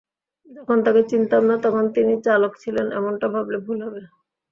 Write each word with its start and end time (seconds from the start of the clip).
যখন 0.47 0.77
তাঁকে 0.85 1.01
চিনতাম 1.11 1.43
না, 1.49 1.55
তখন 1.65 1.85
তিনি 1.95 2.13
চালাক 2.25 2.53
ছিলেন, 2.63 2.87
এমনটা 2.97 3.27
ভাবলে 3.33 3.57
ভুল 3.65 3.77
হবে। 3.85 4.01